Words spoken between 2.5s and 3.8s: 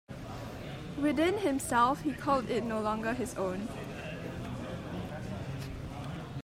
no longer his own.